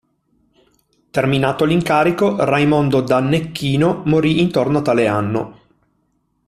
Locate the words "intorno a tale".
4.41-5.05